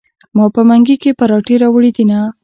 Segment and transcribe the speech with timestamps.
[0.35, 2.19] ما په منګي کې پراټې راوړي دینه.